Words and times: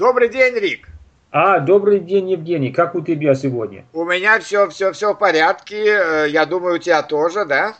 Добрый 0.00 0.30
день, 0.30 0.54
Рик. 0.54 0.88
А, 1.30 1.60
добрый 1.60 2.00
день, 2.00 2.30
Евгений. 2.30 2.72
Как 2.72 2.94
у 2.94 3.02
тебя 3.02 3.34
сегодня? 3.34 3.84
У 3.92 4.06
меня 4.06 4.40
все, 4.40 4.66
все, 4.70 4.92
все 4.92 5.12
в 5.12 5.18
порядке. 5.18 5.84
Э, 5.84 6.26
я 6.26 6.46
думаю, 6.46 6.76
у 6.76 6.78
тебя 6.78 7.02
тоже, 7.02 7.44
да? 7.44 7.76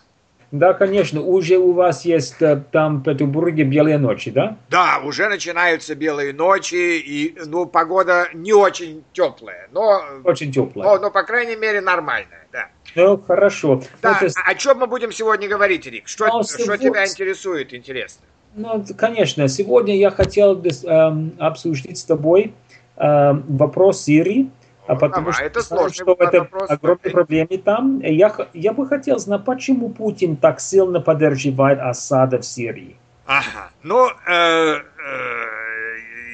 Да, 0.51 0.75
конечно. 0.75 1.23
Уже 1.23 1.57
у 1.57 1.73
вас 1.73 2.05
есть 2.05 2.43
э, 2.43 2.63
там 2.73 2.99
в 2.99 3.05
Петербурге 3.05 3.65
белые 3.65 3.97
ночи, 3.97 4.31
да? 4.31 4.59
Да, 4.69 5.01
уже 5.03 5.31
начинаются 5.31 5.95
белые 5.95 6.35
ночи, 6.35 6.99
и, 6.99 7.39
ну, 7.47 7.65
погода 7.65 8.29
не 8.35 8.53
очень 8.53 9.03
теплая, 9.15 9.71
но... 9.73 10.03
Очень 10.25 10.53
теплая. 10.53 10.91
Но, 10.91 10.99
но 10.99 11.11
по 11.11 11.23
крайней 11.23 11.57
мере, 11.57 11.81
нормальная, 11.81 12.47
да. 12.53 12.69
Ну, 12.97 13.17
хорошо. 13.17 13.81
Да, 14.03 14.19
Вот, 14.21 14.33
о 14.45 14.55
чем 14.57 14.77
мы 14.77 14.89
будем 14.89 15.11
сегодня 15.11 15.49
говорить, 15.49 15.87
Рик? 15.87 16.07
Что, 16.07 16.27
Ну, 16.27 16.43
что 16.43 16.59
сегодня- 16.59 16.91
тебя 16.91 17.07
интересует, 17.07 17.73
интересно? 17.73 18.27
Ну, 18.55 18.85
конечно, 18.97 19.47
сегодня 19.49 19.97
я 19.97 20.11
хотел 20.11 20.57
бы 20.57 20.69
эм, 20.85 21.33
обсудить 21.39 21.99
с 21.99 22.05
тобой 22.05 22.53
эм, 22.97 23.45
вопрос 23.49 24.03
Сирии, 24.05 24.51
а 24.87 24.95
О, 24.95 24.97
потому 24.97 25.27
давай, 25.27 25.33
что 25.35 25.45
это 25.45 25.61
знаю, 25.61 25.91
что 25.93 26.17
это 26.19 26.39
вопрос, 26.41 26.69
огромные 26.71 27.13
проблемы 27.13 27.59
там. 27.59 28.01
Я, 28.01 28.35
я 28.53 28.73
бы 28.73 28.89
хотел 28.89 29.19
знать, 29.19 29.45
почему 29.45 29.91
Путин 29.91 30.37
так 30.37 30.61
сильно 30.61 31.01
поддерживает 31.01 31.79
Асада 31.79 32.39
в 32.39 32.45
Сирии. 32.45 32.97
Ага. 33.27 33.71
Ну, 33.85 34.09
э, 34.09 34.33
э, 34.33 34.81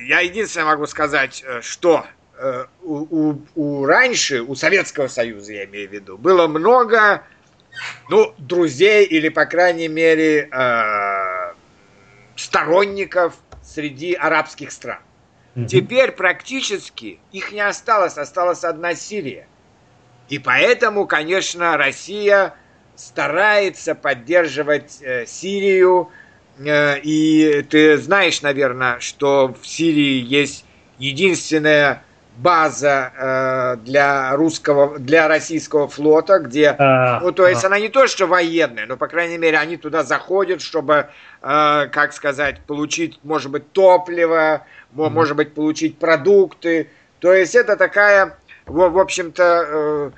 я 0.09 0.21
единственное 0.21 0.66
могу 0.69 0.87
сказать, 0.87 1.45
э, 1.46 1.60
что 1.60 2.07
э, 2.38 2.65
у, 2.83 2.95
у- 3.35 3.38
у 3.55 3.85
раньше, 3.85 4.41
у 4.41 4.55
Советского 4.55 5.09
Союза, 5.09 5.52
я 5.52 5.65
имею 5.66 5.88
в 5.91 5.93
виду, 5.93 6.16
было 6.16 6.46
много, 6.46 7.23
ну, 8.09 8.33
друзей 8.38 9.05
или, 9.05 9.29
по 9.29 9.45
крайней 9.45 9.88
мере, 9.88 10.48
э, 10.51 11.26
сторонников 12.37 13.35
среди 13.63 14.15
арабских 14.15 14.71
стран. 14.71 15.01
Теперь 15.67 16.13
практически 16.13 17.19
их 17.33 17.51
не 17.51 17.63
осталось, 17.63 18.19
осталась 18.19 18.63
одна 18.63 18.95
Сирия. 18.95 19.49
И 20.29 20.38
поэтому, 20.38 21.07
конечно, 21.07 21.79
Россия 21.79 22.55
старается 22.95 23.95
поддерживать 23.95 24.99
э, 25.01 25.25
Сирию. 25.25 26.10
Э, 26.59 26.99
и 26.99 27.63
ты 27.63 27.97
знаешь, 27.97 28.43
наверное, 28.43 29.01
что 29.01 29.55
в 29.59 29.66
Сирии 29.66 30.23
есть 30.23 30.66
единственная 30.99 32.03
база 32.37 33.12
э, 33.16 33.76
для 33.84 34.37
русского, 34.37 34.98
для 34.98 35.26
российского 35.29 35.88
флота, 35.88 36.38
где 36.38 36.76
А, 36.79 37.20
ну, 37.20 37.32
то 37.32 37.46
есть 37.48 37.65
а, 37.65 37.68
она 37.68 37.79
не 37.79 37.88
то, 37.88 38.06
что 38.06 38.26
военная, 38.26 38.87
но, 38.87 38.96
по 38.96 39.09
крайней 39.09 39.38
мере, 39.38 39.59
они 39.59 39.76
туда 39.76 40.02
заходят, 40.02 40.60
чтобы, 40.60 41.09
э, 41.42 41.87
как 41.90 42.12
сказать, 42.12 42.60
получить, 42.66 43.18
может 43.23 43.51
быть, 43.51 43.73
топливо, 43.73 44.62
Мгм. 44.92 45.12
может 45.14 45.37
быть, 45.37 45.54
получить 45.54 45.98
продукты. 45.98 46.90
То 47.20 47.32
есть 47.32 47.54
это 47.54 47.76
такая, 47.76 48.37
в, 48.66 48.88
в 48.90 48.98
общем-то, 48.98 49.64
э, 49.68 50.10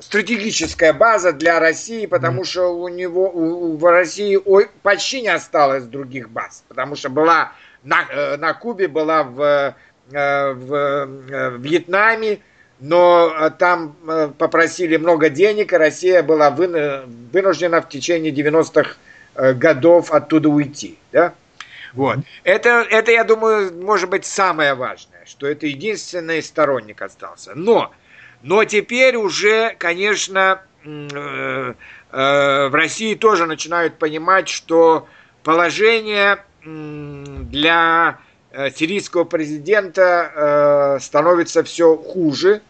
стратегическая 0.00 0.92
база 0.92 1.32
для 1.32 1.60
России, 1.60 2.06
потому 2.06 2.44
что 2.44 2.68
у 2.74 2.88
него, 2.88 3.30
у, 3.30 3.72
у- 3.74 3.76
в 3.76 3.84
России 3.84 4.38
ой, 4.44 4.68
почти 4.82 5.22
не 5.22 5.28
осталось 5.28 5.84
других 5.84 6.30
баз, 6.30 6.64
потому 6.68 6.96
что 6.96 7.10
была 7.10 7.52
на, 7.84 8.04
э, 8.10 8.36
на 8.36 8.52
Кубе, 8.54 8.88
была 8.88 9.22
в, 9.22 9.74
в 10.10 10.74
э, 10.74 11.56
Вьетнаме, 11.58 12.40
но 12.80 13.32
э, 13.38 13.50
там 13.50 13.96
э, 14.08 14.30
попросили 14.36 14.96
много 14.96 15.28
денег, 15.28 15.72
и 15.72 15.76
Россия 15.76 16.22
была 16.22 16.50
выну- 16.50 17.04
вынуждена 17.32 17.80
в 17.82 17.88
течение 17.88 18.32
90-х 18.32 18.96
э, 19.34 19.52
годов 19.52 20.10
оттуда 20.10 20.48
уйти. 20.48 20.98
Да? 21.12 21.34
Вот. 21.92 22.18
Это, 22.44 22.86
это, 22.88 23.10
я 23.12 23.24
думаю, 23.24 23.72
может 23.82 24.08
быть 24.08 24.24
самое 24.24 24.74
важное, 24.74 25.24
что 25.26 25.46
это 25.46 25.66
единственный 25.66 26.42
сторонник 26.42 27.02
остался. 27.02 27.52
Но, 27.54 27.90
но 28.42 28.64
теперь 28.64 29.16
уже, 29.16 29.74
конечно, 29.78 30.62
э, 30.84 31.74
э, 32.12 32.68
в 32.68 32.74
России 32.74 33.14
тоже 33.14 33.46
начинают 33.46 33.98
понимать, 33.98 34.48
что 34.48 35.06
положение 35.42 36.38
для 36.64 38.18
э, 38.18 38.29
сирийского 38.74 39.24
президента 39.24 40.96
э, 40.96 41.00
становится 41.00 41.62
все 41.62 41.96
хуже, 41.96 42.62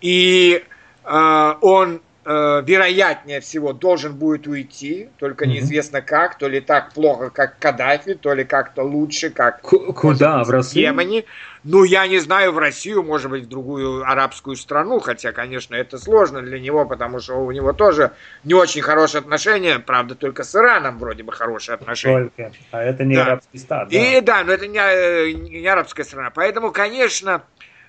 и 0.00 0.62
э, 1.04 1.54
он, 1.60 2.02
э, 2.28 2.62
вероятнее 2.66 3.40
всего, 3.40 3.72
должен 3.72 4.14
будет 4.14 4.48
уйти, 4.48 5.08
только 5.18 5.44
Мгм. 5.44 5.54
неизвестно 5.54 6.02
как, 6.02 6.36
то 6.38 6.48
ли 6.48 6.60
так 6.60 6.92
плохо, 6.92 7.30
как 7.30 7.58
Каддафи, 7.60 8.14
то 8.14 8.34
ли 8.34 8.44
как-то 8.44 8.82
лучше, 8.82 9.30
как 9.30 9.60
Ку- 9.62 9.92
Куда? 9.92 10.42
В 10.42 10.48
в 10.48 10.50
Россию? 10.50 10.86
Йемене. 10.88 11.24
Ну, 11.62 11.84
я 11.84 12.06
не 12.06 12.18
знаю, 12.18 12.52
в 12.52 12.58
Россию, 12.58 13.02
может 13.04 13.30
быть, 13.30 13.44
в 13.44 13.48
другую 13.48 14.02
арабскую 14.04 14.56
страну, 14.56 14.98
хотя, 15.00 15.32
конечно, 15.32 15.74
это 15.76 15.98
сложно 15.98 16.40
для 16.42 16.58
него, 16.60 16.84
потому 16.84 17.20
что 17.20 17.34
у 17.34 17.50
него 17.52 17.72
тоже 17.72 18.10
не 18.44 18.54
очень 18.54 18.82
хорошие 18.82 19.20
отношения, 19.20 19.78
правда, 19.78 20.14
только 20.16 20.42
с 20.42 20.54
Ираном 20.54 20.98
вроде 20.98 21.22
бы 21.22 21.32
хорошие 21.32 21.74
отношения. 21.74 22.30
Только. 22.36 22.52
А 22.72 22.82
это 22.82 23.04
не 23.04 23.14
Да. 23.14 23.22
арабский 23.22 23.58
стат. 23.58 23.88
да. 23.88 23.96
И 23.96 24.20
да, 24.20 24.42
но 24.44 24.52
это 24.52 24.66
не, 24.66 24.78
э, 24.78 25.32
не 25.32 25.66
арабская 25.66 26.04
страна. 26.04 26.30
Поэтому, 26.30 26.70
конечно, 26.72 27.42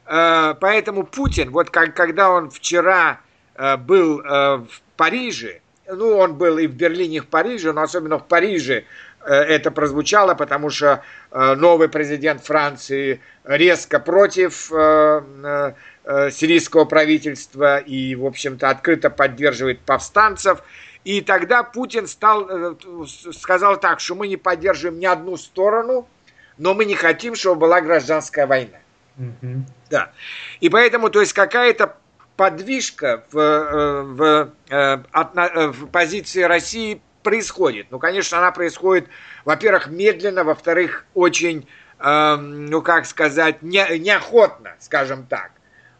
э, 0.06 0.54
поэтому 0.60 1.04
Путин, 1.06 1.50
вот 1.52 1.70
как, 1.70 1.96
когда 1.96 2.30
он 2.30 2.50
вчера 2.50 3.20
был 3.78 4.22
э, 4.22 4.58
в 4.58 4.82
Париже, 4.96 5.62
ну, 5.88 6.18
он 6.18 6.36
был 6.36 6.58
и 6.58 6.68
в 6.68 6.74
Берлине, 6.74 7.18
и 7.18 7.20
в 7.20 7.28
Париже, 7.28 7.72
но 7.72 7.82
особенно 7.82 8.20
в 8.20 8.28
Париже 8.28 8.84
э, 9.26 9.34
это 9.34 9.72
прозвучало, 9.72 10.36
потому 10.36 10.70
что 10.70 11.02
э, 11.32 11.56
новый 11.56 11.90
президент 11.90 12.44
Франции 12.44 13.22
резко 13.46 14.00
против 14.00 14.72
э, 14.72 15.22
э, 15.44 15.74
э, 16.04 16.32
сирийского 16.32 16.86
правительства 16.86 17.78
и, 17.78 18.16
в 18.16 18.26
общем-то, 18.26 18.70
открыто 18.70 19.10
поддерживает 19.10 19.80
повстанцев. 19.80 20.62
И 21.06 21.22
тогда 21.22 21.64
Путин 21.64 22.08
стал, 22.08 22.48
э, 22.50 22.76
сказал 23.32 23.80
так, 23.80 24.02
что 24.02 24.16
мы 24.16 24.28
не 24.28 24.38
поддерживаем 24.38 25.00
ни 25.00 25.06
одну 25.06 25.38
сторону, 25.38 26.08
но 26.58 26.74
мы 26.74 26.86
не 26.86 26.96
хотим, 26.96 27.36
чтобы 27.36 27.62
была 27.62 27.82
гражданская 27.82 28.46
война. 28.46 28.80
Мгм. 29.16 29.66
Да. 29.90 30.12
И 30.60 30.70
поэтому, 30.70 31.10
то 31.10 31.22
есть 31.22 31.34
какая-то 31.34 31.96
подвижка 32.38 33.26
в, 33.32 33.38
э, 33.38 34.02
в, 34.04 34.52
э, 34.70 34.98
э, 35.14 35.68
в 35.68 35.88
позиции 35.88 36.44
России 36.44 37.02
происходит. 37.24 37.88
Ну, 37.90 38.00
конечно, 38.00 38.38
она 38.38 38.52
происходит, 38.52 39.10
во-первых, 39.44 39.88
медленно, 39.88 40.44
во-вторых, 40.46 41.06
очень, 41.14 41.68
эм, 42.00 42.68
ну, 42.68 42.82
как 42.82 43.06
сказать, 43.06 43.62
не- 43.64 44.00
неохотно, 44.00 44.76
скажем 44.80 45.26
так. 45.26 45.52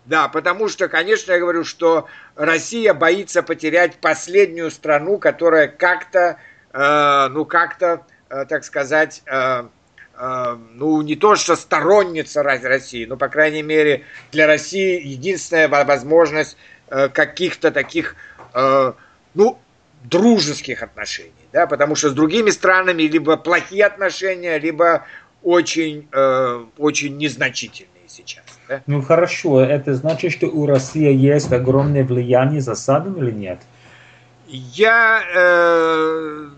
Да, 0.06 0.30
потому 0.30 0.70
что, 0.70 0.88
конечно, 0.88 1.34
я 1.34 1.40
говорю, 1.40 1.66
что 1.66 2.08
Россия 2.36 2.94
боится 2.94 3.44
потерять 3.44 3.98
последнюю 3.98 4.72
страну, 4.72 5.18
которая 5.18 5.68
как-то, 5.68 6.38
ну, 6.72 7.44
как-то, 7.44 8.06
так 8.30 8.64
сказать, 8.64 9.22
ну, 10.74 11.02
не 11.02 11.16
то, 11.16 11.36
что 11.36 11.56
сторонница 11.56 12.42
Ро- 12.42 12.68
России, 12.68 13.06
но, 13.06 13.18
по 13.18 13.28
крайней 13.28 13.64
мере, 13.64 14.04
для 14.32 14.48
России 14.48 15.02
единственная 15.06 15.68
во- 15.68 15.84
возможность 15.84 16.58
э, 16.90 17.10
каких-то 17.10 17.72
таких, 17.72 18.16
э, 18.54 18.94
ну, 19.34 19.60
дружеских 20.04 20.84
отношений, 20.84 21.32
да, 21.52 21.68
потому 21.68 21.96
что 21.96 22.10
с 22.10 22.14
другими 22.14 22.50
странами 22.50 23.04
либо 23.04 23.38
плохие 23.38 23.86
отношения, 23.86 24.58
либо 24.58 25.06
очень, 25.44 26.08
э, 26.12 26.66
очень 26.78 27.18
незначительные 27.18 28.08
сейчас. 28.08 28.44
Да? 28.68 28.82
Ну 28.88 29.02
хорошо, 29.02 29.62
это 29.62 29.94
значит, 29.94 30.32
что 30.32 30.48
у 30.48 30.66
России 30.66 31.14
есть 31.14 31.52
огромное 31.52 32.04
влияние 32.04 32.62
за 32.62 32.76
садом 32.76 33.22
или 33.22 33.32
нет? 33.32 33.60
Я 34.48 35.22
э, 35.36 36.50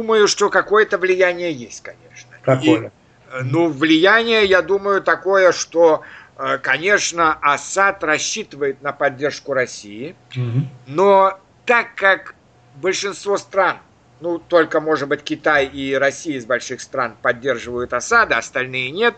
думаю, 0.00 0.28
что 0.28 0.48
какое-то 0.48 0.96
влияние 0.98 1.52
есть, 1.52 1.82
конечно. 1.82 2.30
Какое? 2.42 2.86
И, 2.86 2.90
э, 3.32 3.42
ну, 3.44 3.68
влияние, 3.68 4.44
я 4.46 4.62
думаю, 4.62 5.02
такое, 5.02 5.52
что, 5.52 6.02
э, 6.38 6.58
конечно, 6.58 7.34
Асад 7.42 8.02
рассчитывает 8.02 8.80
на 8.82 8.92
поддержку 8.92 9.52
России, 9.52 10.16
Мгм. 10.34 10.68
но 10.86 11.38
так 11.66 11.94
как 11.96 12.34
большинство 12.76 13.36
стран, 13.36 13.76
ну, 14.20 14.38
только, 14.38 14.80
может 14.80 15.08
быть, 15.08 15.22
Китай 15.22 15.66
и 15.66 15.94
Россия 15.94 16.38
из 16.38 16.46
больших 16.46 16.80
стран 16.80 17.14
поддерживают 17.20 17.92
Асада, 17.92 18.38
остальные 18.38 18.90
нет, 18.90 19.14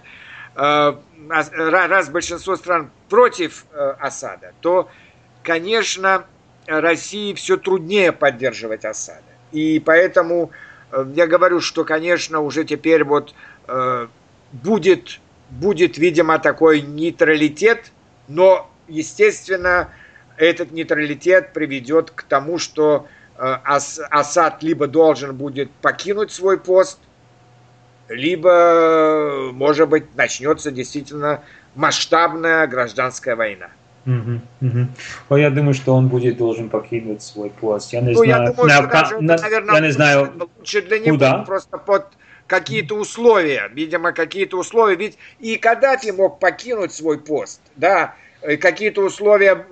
э, 0.56 0.60
ра- 0.60 1.86
раз 1.86 2.08
большинство 2.08 2.56
стран 2.56 2.90
против 3.08 3.66
Асада, 4.00 4.52
то, 4.60 4.88
конечно, 5.44 6.24
России 6.66 7.34
все 7.34 7.56
труднее 7.56 8.12
поддерживать 8.12 8.84
Асада. 8.84 9.22
И 9.52 9.80
поэтому 9.80 10.50
я 11.14 11.26
говорю, 11.26 11.60
что, 11.60 11.84
конечно, 11.84 12.40
уже 12.40 12.64
теперь 12.64 13.04
вот 13.04 13.34
э, 13.68 14.08
будет, 14.52 15.20
будет, 15.50 15.98
видимо, 15.98 16.38
такой 16.38 16.82
нейтралитет, 16.82 17.92
но, 18.28 18.70
естественно, 18.88 19.88
этот 20.36 20.72
нейтралитет 20.72 21.52
приведет 21.52 22.10
к 22.10 22.22
тому, 22.22 22.58
что 22.58 23.06
э, 23.36 23.56
Ас- 23.64 24.00
Асад 24.10 24.62
либо 24.62 24.86
должен 24.86 25.34
будет 25.34 25.70
покинуть 25.70 26.30
свой 26.32 26.58
пост, 26.58 26.98
либо, 28.08 29.50
может 29.52 29.88
быть, 29.88 30.14
начнется 30.16 30.70
действительно 30.70 31.42
масштабная 31.74 32.66
гражданская 32.66 33.36
война. 33.36 33.68
Угу, 34.04 34.40
угу. 34.60 35.36
я 35.38 35.50
думаю, 35.50 35.74
что 35.74 35.94
он 35.94 36.08
будет 36.08 36.36
должен 36.36 36.68
покинуть 36.68 37.22
свой 37.22 37.50
пост. 37.50 37.92
Я 37.92 38.00
не 38.00 38.12
ну, 38.12 38.24
знаю. 38.24 38.28
Я 38.28 38.50
думаю, 38.50 38.68
на, 38.68 38.74
что 38.74 38.86
даже, 38.88 39.20
на, 39.20 39.36
наверное, 39.36 39.74
я 39.74 39.80
не 39.80 39.90
знаю, 39.92 40.48
лучше 40.58 40.82
для 40.82 40.98
него 40.98 41.14
куда? 41.16 41.38
просто 41.44 41.78
под 41.78 42.06
какие-то 42.48 42.96
условия, 42.96 43.70
видимо, 43.72 44.12
какие-то 44.12 44.58
условия. 44.58 44.96
Ведь 44.96 45.18
и 45.38 45.56
Каддафи 45.56 46.10
мог 46.10 46.40
покинуть 46.40 46.92
свой 46.92 47.18
пост, 47.18 47.60
да, 47.76 48.16
какие-то 48.60 49.02
условия 49.02 49.64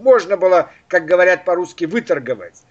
можно 0.00 0.36
было, 0.36 0.70
как 0.88 1.06
говорят 1.06 1.44
по-русски, 1.44 1.84
выторговать. 1.86 2.62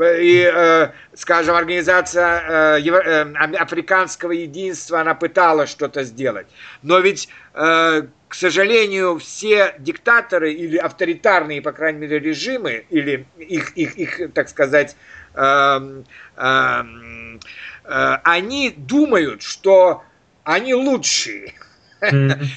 И, 0.00 0.50
э, 0.50 0.90
скажем, 1.14 1.54
организация 1.54 2.78
э, 2.78 2.88
э, 2.88 3.56
африканского 3.56 4.32
единства, 4.32 5.02
она 5.02 5.14
пыталась 5.14 5.68
что-то 5.70 6.02
сделать. 6.04 6.46
Но 6.82 6.98
ведь, 6.98 7.28
к 7.52 8.34
сожалению, 8.34 9.18
все 9.18 9.74
диктаторы 9.78 10.54
или 10.54 10.78
авторитарные, 10.78 11.60
по 11.60 11.72
крайней 11.72 12.00
мере, 12.00 12.18
режимы, 12.18 12.86
или 12.88 13.26
их, 13.36 13.76
их, 13.76 13.98
их 13.98 14.32
так 14.32 14.48
сказать, 14.48 14.96
эм, 15.34 16.06
эм, 16.36 17.40
они 17.84 18.70
думают, 18.70 19.42
что 19.42 20.02
они 20.44 20.74
лучшие. 20.74 21.52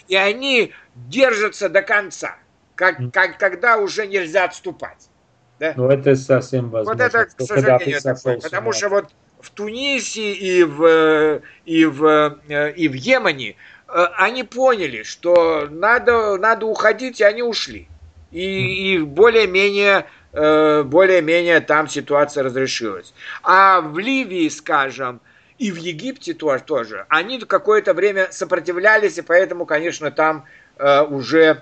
И 0.08 0.16
они 0.16 0.74
держатся 0.96 1.68
до 1.68 1.82
конца, 1.82 2.38
как, 2.76 2.98
как, 3.12 3.38
когда 3.38 3.78
уже 3.78 4.08
нельзя 4.08 4.46
отступать. 4.46 5.10
Да? 5.60 5.74
Но 5.76 5.92
это 5.92 6.16
совсем 6.16 6.70
возможно. 6.70 7.04
Вот 7.04 7.14
это, 7.14 7.26
к 7.26 7.42
сожалению, 7.42 8.02
такое. 8.02 8.40
Потому 8.40 8.74
что 8.74 8.90
вот 8.90 9.06
в 9.40 9.50
Тунисе 9.52 10.34
и 10.34 10.64
в, 10.64 11.42
и 11.66 11.86
в, 11.86 12.40
и 12.48 12.88
в 12.88 12.94
Йемене 12.94 13.56
э, 13.88 14.06
они 14.18 14.44
поняли, 14.44 15.04
что 15.04 15.68
надо, 15.70 16.38
надо 16.38 16.66
уходить, 16.66 17.22
и 17.22 17.24
они 17.24 17.44
ушли. 17.44 17.88
И, 18.32 18.96
и 18.96 18.98
более-менее 19.00 20.08
э, 20.34 20.84
более-менее 20.84 21.62
там 21.62 21.88
ситуация 21.88 22.44
разрешилась. 22.44 23.14
А 23.44 23.82
в 23.82 23.98
Ливии, 23.98 24.50
скажем, 24.50 25.22
и 25.58 25.72
в 25.72 25.78
Египте 25.78 26.34
тоже, 26.34 26.64
тоже 26.64 27.06
они 27.08 27.40
какое-то 27.40 27.94
время 27.94 28.28
сопротивлялись, 28.32 29.18
и 29.18 29.22
поэтому, 29.22 29.66
конечно, 29.66 30.12
там 30.12 30.46
э, 30.78 31.02
уже 31.04 31.62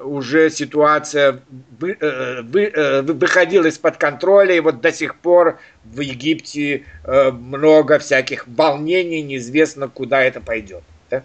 уже 0.00 0.50
ситуация 0.50 1.40
вы, 1.78 1.96
э, 2.00 2.42
вы, 2.42 2.64
э, 2.64 3.02
выходила 3.02 3.66
из-под 3.66 3.96
контроля, 3.96 4.54
и 4.54 4.60
вот 4.60 4.80
до 4.80 4.92
сих 4.92 5.16
пор 5.16 5.58
в 5.84 6.00
Египте 6.00 6.84
э, 7.04 7.30
много 7.30 7.98
всяких 7.98 8.46
волнений, 8.46 9.22
неизвестно, 9.22 9.88
куда 9.88 10.22
это 10.22 10.40
пойдет. 10.40 10.82
Да? 11.10 11.22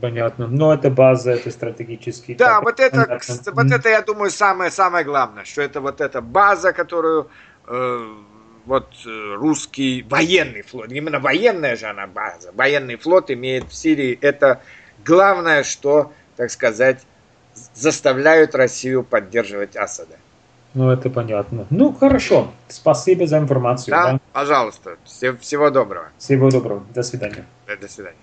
Понятно. 0.00 0.46
Но 0.46 0.74
это 0.74 0.90
база, 0.90 1.32
это 1.32 1.50
стратегический. 1.50 2.34
Да, 2.34 2.60
вот 2.60 2.80
это, 2.80 3.18
вот 3.52 3.70
это, 3.72 3.88
я 3.88 4.02
думаю, 4.02 4.30
самое, 4.30 4.70
самое 4.70 5.04
главное, 5.04 5.44
что 5.44 5.62
это 5.62 5.80
вот 5.80 6.02
эта 6.02 6.20
база, 6.20 6.72
которую 6.74 7.30
э, 7.66 8.14
вот 8.66 8.88
русский 9.04 10.04
военный 10.08 10.62
флот, 10.62 10.92
именно 10.92 11.18
военная 11.18 11.76
же 11.76 11.86
она 11.86 12.06
база, 12.06 12.52
военный 12.52 12.96
флот 12.96 13.30
имеет 13.30 13.64
в 13.64 13.74
Сирии, 13.74 14.18
это 14.20 14.60
главное, 15.02 15.62
что, 15.62 16.12
так 16.36 16.50
сказать, 16.50 16.98
заставляют 17.74 18.54
Россию 18.54 19.04
поддерживать 19.04 19.76
Асада. 19.76 20.16
Ну, 20.74 20.90
это 20.90 21.10
понятно. 21.10 21.66
Ну, 21.70 21.92
хорошо. 21.92 22.52
Спасибо 22.68 23.26
за 23.26 23.38
информацию. 23.38 23.92
Да, 23.92 24.12
да? 24.12 24.20
пожалуйста. 24.32 24.96
Всего 25.04 25.70
доброго. 25.70 26.08
Всего 26.18 26.50
доброго. 26.50 26.84
До 26.94 27.02
свидания. 27.02 27.46
До 27.66 27.88
свидания. 27.88 28.18